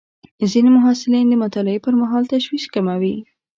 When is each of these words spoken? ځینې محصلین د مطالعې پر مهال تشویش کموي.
ځینې 0.51 0.69
محصلین 0.77 1.25
د 1.29 1.33
مطالعې 1.43 1.79
پر 1.85 1.93
مهال 2.01 2.23
تشویش 2.33 2.65
کموي. 2.73 3.15